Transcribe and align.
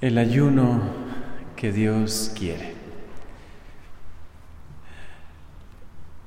El 0.00 0.16
ayuno 0.16 0.80
que 1.56 1.72
Dios 1.72 2.30
quiere. 2.38 2.72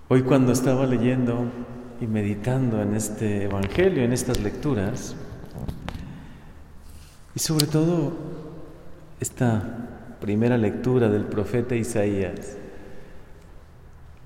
Hoy 0.09 0.23
cuando 0.23 0.51
estaba 0.51 0.85
leyendo 0.85 1.45
y 2.01 2.05
meditando 2.05 2.81
en 2.81 2.95
este 2.95 3.45
Evangelio, 3.45 4.03
en 4.03 4.11
estas 4.11 4.41
lecturas, 4.41 5.15
y 7.33 7.39
sobre 7.39 7.65
todo 7.65 8.11
esta 9.21 10.17
primera 10.19 10.57
lectura 10.57 11.07
del 11.07 11.23
profeta 11.23 11.73
Isaías, 11.73 12.57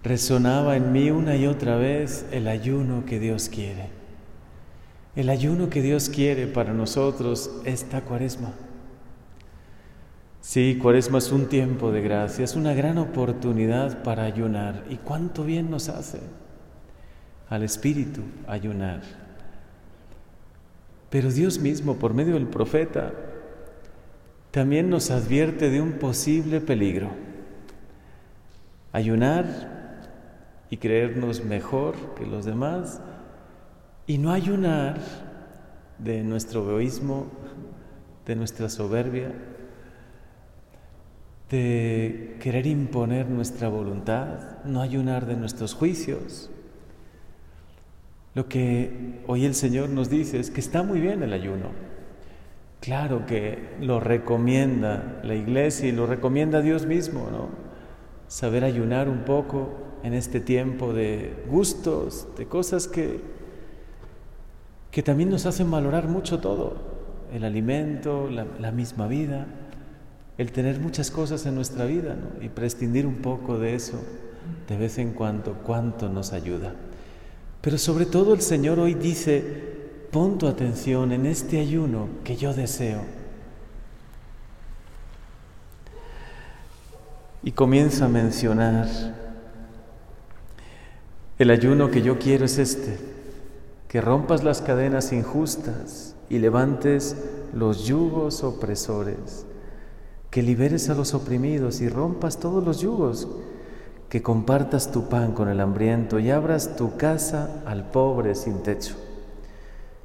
resonaba 0.03 0.75
en 0.75 0.91
mí 0.91 1.11
una 1.11 1.35
y 1.35 1.45
otra 1.45 1.75
vez 1.75 2.25
el 2.31 2.47
ayuno 2.47 3.05
que 3.05 3.19
Dios 3.19 3.49
quiere. 3.49 3.89
El 5.15 5.29
ayuno 5.29 5.69
que 5.69 5.83
Dios 5.83 6.09
quiere 6.09 6.47
para 6.47 6.73
nosotros 6.73 7.51
esta 7.63 8.01
cuaresma. 8.01 8.51
Sí, 10.45 10.77
cuaresma 10.79 11.17
es 11.17 11.31
un 11.31 11.47
tiempo 11.47 11.91
de 11.91 12.03
gracia, 12.03 12.45
es 12.45 12.55
una 12.55 12.75
gran 12.75 12.99
oportunidad 12.99 14.03
para 14.03 14.25
ayunar. 14.25 14.83
¿Y 14.91 14.97
cuánto 14.97 15.43
bien 15.43 15.71
nos 15.71 15.89
hace 15.89 16.19
al 17.49 17.63
Espíritu 17.63 18.21
ayunar? 18.45 19.01
Pero 21.09 21.31
Dios 21.31 21.57
mismo, 21.57 21.95
por 21.95 22.13
medio 22.13 22.35
del 22.35 22.45
profeta, 22.45 23.11
también 24.51 24.87
nos 24.87 25.09
advierte 25.09 25.71
de 25.71 25.81
un 25.81 25.93
posible 25.93 26.61
peligro. 26.61 27.09
Ayunar 28.91 29.47
y 30.69 30.77
creernos 30.77 31.43
mejor 31.43 31.95
que 32.13 32.27
los 32.27 32.45
demás 32.45 33.01
y 34.05 34.19
no 34.19 34.31
ayunar 34.31 34.99
de 35.97 36.23
nuestro 36.23 36.69
egoísmo, 36.69 37.31
de 38.27 38.35
nuestra 38.35 38.69
soberbia, 38.69 39.33
de 41.49 42.37
querer 42.39 42.65
imponer 42.65 43.29
nuestra 43.29 43.69
voluntad, 43.69 44.63
no 44.65 44.81
ayunar 44.81 45.25
de 45.25 45.35
nuestros 45.35 45.73
juicios. 45.73 46.49
Lo 48.33 48.49
que 48.49 49.21
hoy 49.27 49.45
el 49.45 49.53
Señor 49.53 49.89
nos 49.89 50.09
dice 50.09 50.39
es 50.39 50.49
que 50.49 50.59
está 50.59 50.83
muy 50.83 50.99
bien 50.99 51.23
el 51.23 51.33
ayuno. 51.33 51.69
Claro 52.81 53.25
que 53.25 53.75
lo 53.79 53.99
recomienda 53.99 55.21
la 55.23 55.35
iglesia 55.35 55.87
y 55.87 55.91
lo 55.91 56.05
recomienda 56.05 56.61
Dios 56.61 56.85
mismo, 56.85 57.29
¿no? 57.31 57.49
Saber 58.27 58.63
ayunar 58.63 59.07
un 59.07 59.23
poco 59.23 59.69
en 60.03 60.13
este 60.13 60.39
tiempo 60.39 60.93
de 60.93 61.45
gustos, 61.47 62.27
de 62.37 62.47
cosas 62.47 62.87
que, 62.87 63.21
que 64.91 65.03
también 65.03 65.29
nos 65.29 65.45
hacen 65.45 65.69
valorar 65.71 66.07
mucho 66.07 66.39
todo, 66.39 66.75
el 67.33 67.43
alimento, 67.43 68.29
la, 68.29 68.45
la 68.59 68.71
misma 68.71 69.07
vida 69.07 69.47
el 70.37 70.51
tener 70.51 70.79
muchas 70.79 71.11
cosas 71.11 71.45
en 71.45 71.55
nuestra 71.55 71.85
vida 71.85 72.17
y 72.41 72.49
prescindir 72.49 73.05
un 73.05 73.15
poco 73.15 73.57
de 73.57 73.75
eso 73.75 74.01
de 74.67 74.77
vez 74.77 74.97
en 74.97 75.13
cuando, 75.13 75.53
cuánto 75.53 76.09
nos 76.09 76.33
ayuda. 76.33 76.73
Pero 77.61 77.77
sobre 77.77 78.05
todo 78.05 78.33
el 78.33 78.41
Señor 78.41 78.79
hoy 78.79 78.93
dice, 78.93 79.43
pon 80.11 80.37
tu 80.37 80.47
atención 80.47 81.11
en 81.11 81.25
este 81.25 81.59
ayuno 81.59 82.09
que 82.23 82.35
yo 82.35 82.53
deseo. 82.53 83.01
Y 87.43 87.51
comienza 87.51 88.05
a 88.05 88.09
mencionar, 88.09 88.87
el 91.37 91.51
ayuno 91.51 91.91
que 91.91 92.01
yo 92.01 92.17
quiero 92.17 92.45
es 92.45 92.57
este, 92.57 92.97
que 93.87 94.01
rompas 94.01 94.43
las 94.43 94.61
cadenas 94.61 95.13
injustas 95.13 96.15
y 96.27 96.39
levantes 96.39 97.15
los 97.53 97.85
yugos 97.85 98.43
opresores 98.43 99.45
que 100.35 100.43
liberes 100.43 100.89
a 100.89 100.95
los 100.95 101.13
oprimidos 101.13 101.79
y 101.79 101.87
rompas 101.87 102.41
todos 102.41 102.61
los 102.61 102.81
yugos, 102.81 103.25
que 104.09 104.21
compartas 104.21 104.91
tu 104.91 105.07
pan 105.07 105.31
con 105.31 105.47
el 105.47 105.61
hambriento 105.61 106.19
y 106.19 106.29
abras 106.29 106.75
tu 106.75 106.97
casa 106.97 107.63
al 107.65 107.89
pobre 107.89 108.35
sin 108.35 108.61
techo, 108.61 108.97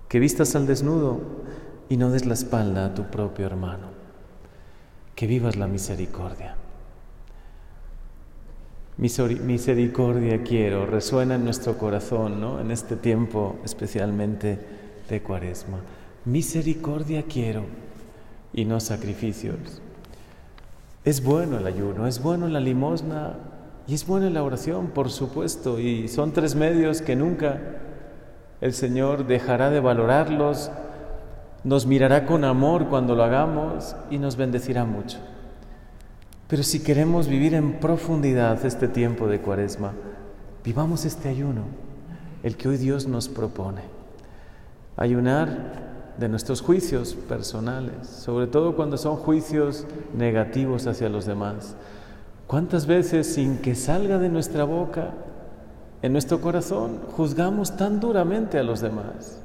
que 0.06 0.20
vistas 0.20 0.54
al 0.54 0.68
desnudo 0.68 1.18
y 1.88 1.96
no 1.96 2.12
des 2.12 2.26
la 2.26 2.34
espalda 2.34 2.86
a 2.86 2.94
tu 2.94 3.10
propio 3.10 3.44
hermano, 3.44 3.88
que 5.16 5.26
vivas 5.26 5.56
la 5.56 5.66
misericordia. 5.66 6.54
Misericordia 8.98 10.44
quiero, 10.44 10.86
resuena 10.86 11.34
en 11.34 11.42
nuestro 11.42 11.76
corazón, 11.76 12.40
¿no? 12.40 12.60
En 12.60 12.70
este 12.70 12.94
tiempo 12.94 13.58
especialmente 13.64 14.60
de 15.08 15.22
Cuaresma. 15.22 15.80
Misericordia 16.24 17.24
quiero 17.24 17.64
y 18.52 18.64
no 18.64 18.78
sacrificios. 18.78 19.82
Es 21.04 21.24
bueno 21.24 21.56
el 21.58 21.66
ayuno, 21.66 22.06
es 22.06 22.22
bueno 22.22 22.46
la 22.48 22.60
limosna 22.60 23.34
y 23.86 23.94
es 23.94 24.06
bueno 24.06 24.28
la 24.28 24.42
oración, 24.42 24.88
por 24.88 25.10
supuesto, 25.10 25.80
y 25.80 26.08
son 26.08 26.32
tres 26.32 26.54
medios 26.54 27.00
que 27.00 27.16
nunca 27.16 27.58
el 28.60 28.74
Señor 28.74 29.26
dejará 29.26 29.70
de 29.70 29.80
valorarlos, 29.80 30.70
nos 31.64 31.86
mirará 31.86 32.26
con 32.26 32.44
amor 32.44 32.88
cuando 32.88 33.14
lo 33.14 33.24
hagamos 33.24 33.96
y 34.10 34.18
nos 34.18 34.36
bendecirá 34.36 34.84
mucho. 34.84 35.18
Pero 36.48 36.62
si 36.62 36.82
queremos 36.82 37.28
vivir 37.28 37.54
en 37.54 37.80
profundidad 37.80 38.64
este 38.66 38.86
tiempo 38.86 39.26
de 39.26 39.40
cuaresma, 39.40 39.92
vivamos 40.62 41.06
este 41.06 41.30
ayuno, 41.30 41.62
el 42.42 42.56
que 42.56 42.68
hoy 42.68 42.76
Dios 42.76 43.06
nos 43.06 43.28
propone. 43.28 43.82
Ayunar 44.96 45.89
de 46.20 46.28
nuestros 46.28 46.60
juicios 46.60 47.14
personales, 47.14 48.06
sobre 48.06 48.46
todo 48.46 48.76
cuando 48.76 48.98
son 48.98 49.16
juicios 49.16 49.86
negativos 50.14 50.86
hacia 50.86 51.08
los 51.08 51.24
demás. 51.24 51.74
¿Cuántas 52.46 52.86
veces 52.86 53.32
sin 53.34 53.56
que 53.58 53.74
salga 53.74 54.18
de 54.18 54.28
nuestra 54.28 54.64
boca, 54.64 55.14
en 56.02 56.12
nuestro 56.12 56.42
corazón, 56.42 57.00
juzgamos 57.16 57.76
tan 57.76 58.00
duramente 58.00 58.58
a 58.58 58.62
los 58.62 58.82
demás? 58.82 59.40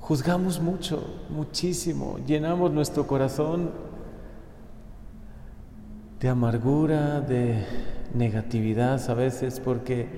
Juzgamos 0.00 0.60
mucho, 0.60 1.02
muchísimo, 1.30 2.18
llenamos 2.26 2.70
nuestro 2.70 3.06
corazón 3.06 3.70
de 6.20 6.28
amargura, 6.28 7.22
de 7.22 7.64
negatividad 8.12 9.00
a 9.08 9.14
veces 9.14 9.60
porque 9.60 10.08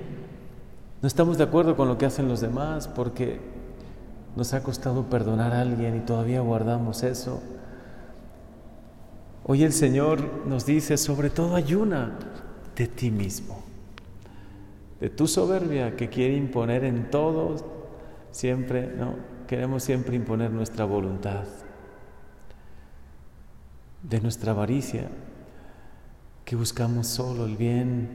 no 1.01 1.07
estamos 1.07 1.37
de 1.37 1.45
acuerdo 1.45 1.77
con 1.77 1.87
lo 1.87 1.97
que 1.97 2.05
hacen 2.05 2.27
los 2.27 2.41
demás, 2.41 2.89
porque 2.89 3.52
nos 4.35 4.53
ha 4.53 4.63
costado 4.63 5.03
perdonar 5.09 5.53
a 5.53 5.61
alguien 5.61 5.95
y 5.95 5.99
todavía 5.99 6.41
guardamos 6.41 7.03
eso. 7.03 7.41
Hoy 9.45 9.63
el 9.63 9.73
Señor 9.73 10.45
nos 10.47 10.65
dice, 10.65 10.97
sobre 10.97 11.29
todo 11.29 11.55
ayuna 11.55 12.17
de 12.75 12.87
ti 12.87 13.11
mismo, 13.11 13.61
de 14.99 15.09
tu 15.09 15.27
soberbia 15.27 15.95
que 15.95 16.09
quiere 16.09 16.35
imponer 16.35 16.85
en 16.85 17.11
todos, 17.11 17.63
siempre, 18.31 18.87
¿no? 18.87 19.15
Queremos 19.47 19.83
siempre 19.83 20.15
imponer 20.15 20.49
nuestra 20.51 20.85
voluntad, 20.85 21.43
de 24.01 24.21
nuestra 24.21 24.53
avaricia, 24.53 25.09
que 26.45 26.55
buscamos 26.55 27.07
solo 27.07 27.45
el 27.45 27.57
bien 27.57 28.09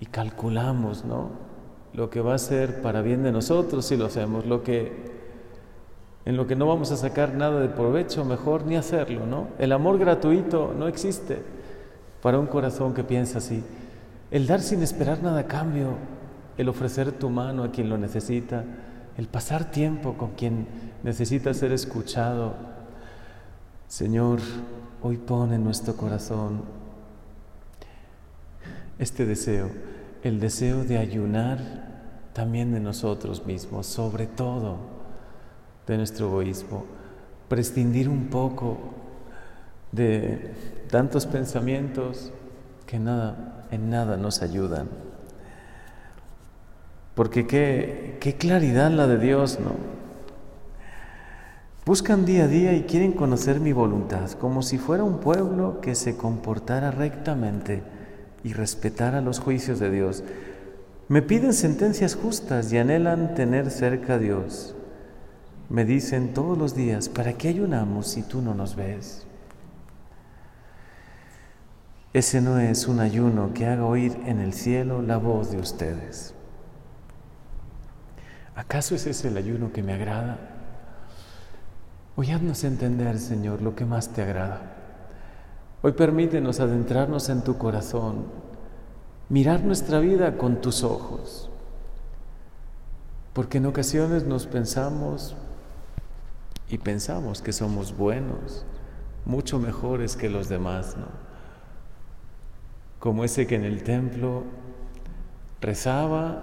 y 0.00 0.06
calculamos, 0.06 1.04
¿no? 1.04 1.30
Lo 1.92 2.08
que 2.08 2.20
va 2.20 2.34
a 2.34 2.38
ser 2.38 2.82
para 2.82 3.02
bien 3.02 3.22
de 3.22 3.32
nosotros 3.32 3.84
si 3.84 3.96
lo 3.96 4.06
hacemos, 4.06 4.46
lo 4.46 4.62
que 4.62 5.10
en 6.24 6.36
lo 6.36 6.46
que 6.46 6.56
no 6.56 6.66
vamos 6.66 6.92
a 6.92 6.96
sacar 6.96 7.34
nada 7.34 7.60
de 7.60 7.68
provecho, 7.68 8.24
mejor 8.24 8.66
ni 8.66 8.76
hacerlo, 8.76 9.26
¿no? 9.26 9.48
El 9.58 9.72
amor 9.72 9.98
gratuito 9.98 10.74
no 10.78 10.86
existe 10.86 11.42
para 12.22 12.38
un 12.38 12.46
corazón 12.46 12.92
que 12.92 13.04
piensa 13.04 13.38
así. 13.38 13.64
El 14.30 14.46
dar 14.46 14.60
sin 14.60 14.82
esperar 14.82 15.22
nada 15.22 15.40
a 15.40 15.46
cambio, 15.46 15.94
el 16.58 16.68
ofrecer 16.68 17.12
tu 17.12 17.30
mano 17.30 17.64
a 17.64 17.70
quien 17.70 17.88
lo 17.88 17.96
necesita, 17.96 18.64
el 19.16 19.26
pasar 19.28 19.70
tiempo 19.70 20.14
con 20.14 20.32
quien 20.32 20.66
necesita 21.02 21.54
ser 21.54 21.72
escuchado. 21.72 22.54
Señor, 23.88 24.40
hoy 25.02 25.16
pone 25.16 25.56
en 25.56 25.64
nuestro 25.64 25.96
corazón 25.96 26.62
este 28.98 29.24
deseo, 29.24 29.70
el 30.22 30.38
deseo 30.38 30.84
de 30.84 30.98
ayunar 30.98 31.58
también 32.34 32.72
de 32.72 32.80
nosotros 32.80 33.46
mismos, 33.46 33.86
sobre 33.86 34.26
todo 34.26 34.99
de 35.90 35.98
nuestro 35.98 36.28
egoísmo, 36.28 36.84
prescindir 37.48 38.08
un 38.08 38.28
poco 38.28 38.78
de 39.90 40.52
tantos 40.88 41.26
pensamientos 41.26 42.32
que 42.86 43.00
nada, 43.00 43.66
en 43.72 43.90
nada 43.90 44.16
nos 44.16 44.40
ayudan. 44.40 44.88
Porque 47.16 47.46
qué, 47.48 48.18
qué 48.20 48.36
claridad 48.36 48.90
la 48.92 49.08
de 49.08 49.18
Dios, 49.18 49.58
¿no? 49.58 49.72
Buscan 51.84 52.24
día 52.24 52.44
a 52.44 52.46
día 52.46 52.72
y 52.74 52.84
quieren 52.84 53.12
conocer 53.12 53.58
mi 53.58 53.72
voluntad, 53.72 54.30
como 54.32 54.62
si 54.62 54.78
fuera 54.78 55.02
un 55.02 55.18
pueblo 55.18 55.80
que 55.80 55.96
se 55.96 56.16
comportara 56.16 56.92
rectamente 56.92 57.82
y 58.44 58.52
respetara 58.52 59.20
los 59.20 59.40
juicios 59.40 59.80
de 59.80 59.90
Dios. 59.90 60.22
Me 61.08 61.20
piden 61.20 61.52
sentencias 61.52 62.14
justas 62.14 62.72
y 62.72 62.78
anhelan 62.78 63.34
tener 63.34 63.70
cerca 63.72 64.14
a 64.14 64.18
Dios. 64.18 64.76
Me 65.70 65.86
dicen 65.86 66.34
todos 66.34 66.58
los 66.58 66.74
días, 66.74 67.08
¿para 67.08 67.32
qué 67.32 67.48
ayunamos 67.48 68.08
si 68.08 68.22
tú 68.22 68.42
no 68.42 68.54
nos 68.54 68.76
ves? 68.76 69.26
ese 72.12 72.40
no 72.40 72.58
es 72.58 72.88
un 72.88 72.98
ayuno 72.98 73.52
que 73.54 73.66
haga 73.66 73.84
oír 73.84 74.18
en 74.26 74.40
el 74.40 74.52
cielo 74.52 75.00
la 75.00 75.16
voz 75.16 75.52
de 75.52 75.58
ustedes. 75.58 76.34
¿Acaso 78.56 78.94
ese 78.94 79.10
es 79.10 79.24
el 79.24 79.36
ayuno 79.36 79.72
que 79.72 79.82
me 79.82 79.94
agrada? 79.94 80.38
Hoy 82.16 82.32
haznos 82.32 82.64
entender, 82.64 83.18
Señor, 83.18 83.62
lo 83.62 83.76
que 83.76 83.84
más 83.84 84.08
te 84.08 84.22
agrada. 84.22 84.60
Hoy 85.82 85.92
permítenos 85.92 86.58
adentrarnos 86.58 87.28
en 87.28 87.42
tu 87.42 87.56
corazón, 87.56 88.24
mirar 89.28 89.62
nuestra 89.62 90.00
vida 90.00 90.36
con 90.36 90.60
tus 90.60 90.82
ojos, 90.82 91.48
porque 93.32 93.58
en 93.58 93.66
ocasiones 93.66 94.24
nos 94.24 94.46
pensamos 94.46 95.36
y 96.70 96.78
pensamos 96.78 97.42
que 97.42 97.52
somos 97.52 97.96
buenos, 97.96 98.64
mucho 99.24 99.58
mejores 99.58 100.16
que 100.16 100.30
los 100.30 100.48
demás, 100.48 100.96
¿no? 100.96 101.30
como 103.00 103.24
ese 103.24 103.46
que 103.46 103.56
en 103.56 103.64
el 103.64 103.82
templo 103.82 104.44
rezaba 105.60 106.42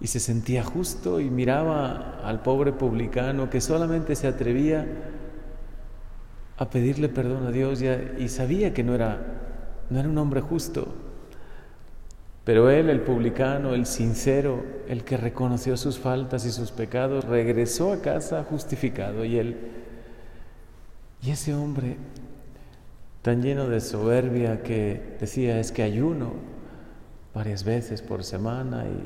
y 0.00 0.06
se 0.06 0.20
sentía 0.20 0.62
justo 0.62 1.20
y 1.20 1.30
miraba 1.30 2.20
al 2.22 2.42
pobre 2.42 2.72
publicano 2.72 3.50
que 3.50 3.60
solamente 3.60 4.14
se 4.14 4.28
atrevía 4.28 4.86
a 6.58 6.68
pedirle 6.68 7.08
perdón 7.08 7.46
a 7.46 7.50
Dios 7.50 7.82
y, 7.82 8.28
sabía 8.28 8.74
que 8.74 8.84
no 8.84 8.94
era, 8.94 9.18
no 9.88 9.98
era 9.98 10.08
un 10.08 10.18
hombre 10.18 10.42
justo. 10.42 10.94
Pero 12.44 12.70
él, 12.70 12.88
el 12.88 13.02
publicano, 13.02 13.74
el 13.74 13.86
sincero, 13.86 14.64
el 14.88 15.04
que 15.04 15.16
reconoció 15.16 15.76
sus 15.76 15.98
faltas 15.98 16.46
y 16.46 16.50
sus 16.50 16.72
pecados, 16.72 17.24
regresó 17.24 17.92
a 17.92 18.00
casa 18.00 18.44
justificado 18.44 19.24
y 19.24 19.38
él, 19.38 19.56
y 21.22 21.30
ese 21.30 21.54
hombre 21.54 21.96
tan 23.22 23.42
lleno 23.42 23.68
de 23.68 23.80
soberbia 23.80 24.62
que 24.62 25.16
decía 25.20 25.60
es 25.60 25.70
que 25.72 25.82
ayuno 25.82 26.32
varias 27.34 27.64
veces 27.64 28.00
por 28.00 28.24
semana 28.24 28.84
y 28.86 29.04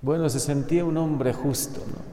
bueno, 0.00 0.28
se 0.28 0.40
sentía 0.40 0.84
un 0.84 0.96
hombre 0.96 1.32
justo, 1.32 1.80
¿no? 1.80 2.12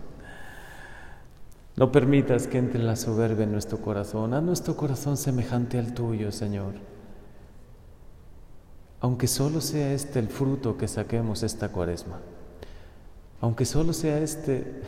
No 1.76 1.92
permitas 1.92 2.46
que 2.46 2.58
entre 2.58 2.84
la 2.84 2.96
soberbia 2.96 3.46
en 3.46 3.52
nuestro 3.52 3.80
corazón, 3.80 4.34
a 4.34 4.42
nuestro 4.42 4.76
corazón 4.76 5.18
semejante 5.18 5.80
al 5.80 5.94
tuyo, 5.94 6.32
Señor. 6.32 6.74
Aunque 9.02 9.28
solo 9.28 9.62
sea 9.62 9.94
este 9.94 10.20
el 10.20 10.28
fruto 10.28 10.78
que 10.78 10.88
saquemos 10.88 11.44
esta 11.44 11.70
cuaresma, 11.70 12.20
aunque 13.42 13.66
solo 13.66 13.94
sea 13.94 14.20
este 14.20 14.82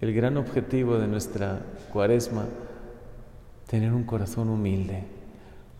el 0.00 0.14
gran 0.14 0.36
objetivo 0.36 0.98
de 0.98 1.08
nuestra 1.08 1.62
cuaresma, 1.92 2.46
tener 3.68 3.92
un 3.92 4.04
corazón 4.04 4.48
humilde, 4.50 5.04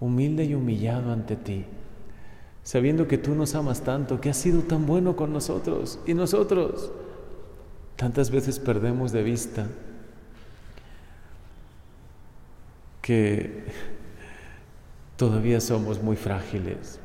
humilde 0.01 0.45
y 0.45 0.55
humillado 0.55 1.13
ante 1.13 1.37
ti, 1.37 1.65
sabiendo 2.63 3.07
que 3.07 3.19
tú 3.19 3.35
nos 3.35 3.55
amas 3.55 3.83
tanto, 3.83 4.21
que 4.21 4.31
has 4.31 4.37
sido 4.37 4.63
tan 4.63 4.87
bueno 4.87 5.15
con 5.15 5.33
nosotros 5.33 6.01
y 6.07 6.15
nosotros 6.15 6.91
tantas 7.97 8.31
veces 8.31 8.59
perdemos 8.59 9.13
de 9.13 9.23
vista 9.23 9.67
que 13.03 13.65
todavía 15.17 15.61
somos 15.61 16.03
muy 16.03 16.17
frágiles, 16.17 16.99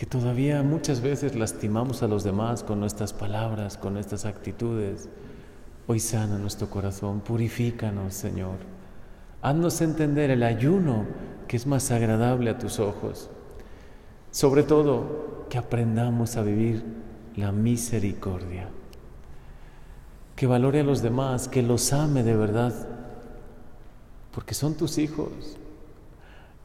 que 0.00 0.06
todavía 0.06 0.62
muchas 0.62 1.02
veces 1.02 1.34
lastimamos 1.34 2.02
a 2.02 2.08
los 2.08 2.24
demás 2.24 2.64
con 2.64 2.80
nuestras 2.80 3.12
palabras, 3.12 3.76
con 3.76 3.92
nuestras 3.92 4.24
actitudes. 4.24 5.10
Hoy 5.86 6.00
sana 6.00 6.38
nuestro 6.38 6.70
corazón, 6.70 7.20
purifícanos, 7.20 8.14
Señor. 8.14 8.56
Haznos 9.42 9.82
entender 9.82 10.30
el 10.30 10.42
ayuno 10.42 11.04
que 11.46 11.58
es 11.58 11.66
más 11.66 11.90
agradable 11.90 12.48
a 12.48 12.56
tus 12.56 12.78
ojos. 12.78 13.28
Sobre 14.30 14.62
todo, 14.62 15.44
que 15.50 15.58
aprendamos 15.58 16.38
a 16.38 16.44
vivir 16.44 16.82
la 17.36 17.52
misericordia. 17.52 18.70
Que 20.34 20.46
valore 20.46 20.80
a 20.80 20.84
los 20.84 21.02
demás, 21.02 21.46
que 21.46 21.62
los 21.62 21.92
ame 21.92 22.22
de 22.22 22.36
verdad, 22.36 22.72
porque 24.32 24.54
son 24.54 24.76
tus 24.76 24.96
hijos. 24.96 25.58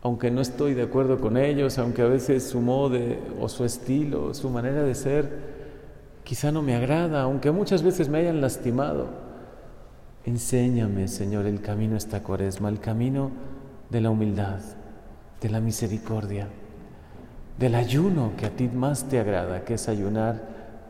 Aunque 0.05 0.29
no 0.29 0.39
estoy 0.41 0.75
de 0.75 0.83
acuerdo 0.83 1.19
con 1.19 1.35
ellos, 1.35 1.79
aunque 1.79 2.03
a 2.03 2.05
veces 2.05 2.43
su 2.43 2.61
modo 2.61 2.99
o 3.41 3.49
su 3.49 3.65
estilo, 3.65 4.35
su 4.35 4.51
manera 4.51 4.83
de 4.83 4.93
ser, 4.93 5.27
quizá 6.23 6.51
no 6.51 6.61
me 6.61 6.75
agrada, 6.75 7.23
aunque 7.23 7.49
muchas 7.49 7.81
veces 7.81 8.07
me 8.07 8.19
hayan 8.19 8.39
lastimado, 8.39 9.07
Enséñame, 10.23 11.07
Señor, 11.07 11.47
el 11.47 11.59
camino 11.59 11.97
esta 11.97 12.21
cuaresma, 12.21 12.69
el 12.69 12.79
camino 12.79 13.31
de 13.89 13.99
la 13.99 14.11
humildad, 14.11 14.59
de 15.41 15.49
la 15.49 15.59
misericordia, 15.59 16.49
del 17.57 17.73
ayuno 17.73 18.33
que 18.37 18.45
a 18.45 18.51
ti 18.51 18.67
más 18.67 19.09
te 19.09 19.19
agrada, 19.19 19.63
que 19.63 19.73
es 19.73 19.89
ayunar 19.89 20.39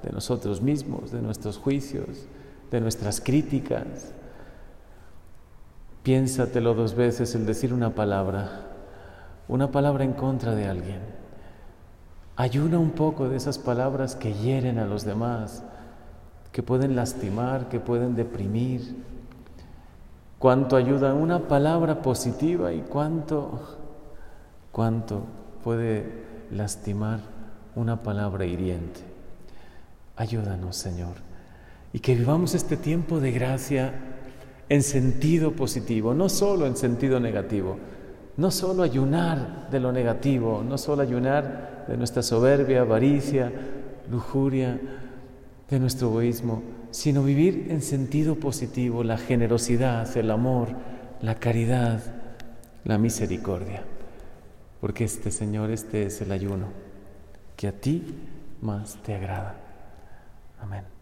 de 0.03 0.11
nosotros 0.11 0.61
mismos, 0.61 1.13
de 1.13 1.21
nuestros 1.21 1.57
juicios, 1.57 2.27
de 2.69 2.81
nuestras 2.81 3.21
críticas. 3.21 4.11
Piénsatelo 6.03 6.73
dos 6.73 6.95
veces 6.95 7.33
el 7.33 7.45
decir 7.45 7.73
una 7.73 7.95
palabra, 7.95 8.64
una 9.47 9.71
palabra 9.71 10.03
en 10.03 10.13
contra 10.13 10.55
de 10.55 10.67
alguien. 10.67 10.99
Ayuna 12.35 12.79
un 12.79 12.91
poco 12.91 13.29
de 13.29 13.37
esas 13.37 13.57
palabras 13.57 14.15
que 14.15 14.33
hieren 14.33 14.77
a 14.79 14.85
los 14.85 15.05
demás, 15.05 15.63
que 16.51 16.63
pueden 16.63 16.95
lastimar, 16.95 17.69
que 17.69 17.79
pueden 17.79 18.15
deprimir, 18.15 19.03
cuánto 20.39 20.75
ayuda 20.75 21.13
una 21.13 21.47
palabra 21.47 22.01
positiva 22.01 22.73
y 22.73 22.81
cuánto, 22.81 23.61
cuánto 24.71 25.23
puede 25.63 26.23
lastimar 26.51 27.19
una 27.75 28.03
palabra 28.03 28.45
hiriente. 28.45 29.01
Ayúdanos, 30.15 30.75
Señor, 30.75 31.15
y 31.93 31.99
que 31.99 32.15
vivamos 32.15 32.53
este 32.53 32.77
tiempo 32.77 33.19
de 33.19 33.31
gracia 33.31 33.93
en 34.69 34.83
sentido 34.83 35.53
positivo, 35.53 36.13
no 36.13 36.29
solo 36.29 36.65
en 36.65 36.75
sentido 36.75 37.19
negativo, 37.19 37.77
no 38.37 38.51
solo 38.51 38.83
ayunar 38.83 39.69
de 39.69 39.79
lo 39.79 39.91
negativo, 39.91 40.63
no 40.67 40.77
solo 40.77 41.01
ayunar 41.01 41.85
de 41.87 41.97
nuestra 41.97 42.21
soberbia, 42.21 42.81
avaricia, 42.81 43.51
lujuria, 44.09 44.79
de 45.69 45.79
nuestro 45.79 46.09
egoísmo, 46.09 46.63
sino 46.91 47.23
vivir 47.23 47.67
en 47.69 47.81
sentido 47.81 48.35
positivo 48.35 49.03
la 49.03 49.17
generosidad, 49.17 50.15
el 50.17 50.31
amor, 50.31 50.69
la 51.21 51.35
caridad, 51.35 52.01
la 52.83 52.97
misericordia. 52.97 53.83
Porque 54.79 55.05
este 55.05 55.31
Señor, 55.31 55.71
este 55.71 56.05
es 56.05 56.21
el 56.21 56.31
ayuno 56.31 56.67
que 57.55 57.67
a 57.67 57.71
ti 57.71 58.03
más 58.61 58.97
te 59.03 59.15
agrada. 59.15 59.55
Amén. 60.61 60.94